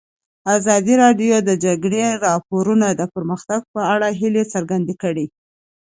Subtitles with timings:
[0.57, 5.25] ازادي راډیو د د جګړې راپورونه د پرمختګ په اړه هیله څرګنده کړې.